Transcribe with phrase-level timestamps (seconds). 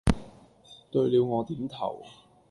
[0.89, 2.01] 對了我點頭，